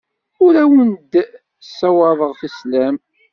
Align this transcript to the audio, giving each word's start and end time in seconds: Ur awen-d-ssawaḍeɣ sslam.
Ur 0.43 0.53
awen-d-ssawaḍeɣ 0.63 2.33
sslam. 2.53 2.95